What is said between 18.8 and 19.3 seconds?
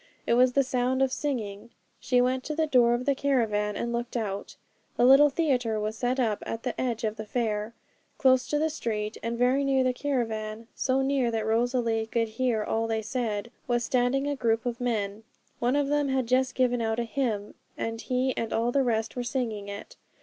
rest were